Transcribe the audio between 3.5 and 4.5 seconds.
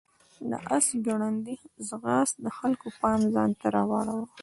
ته راواړاوه.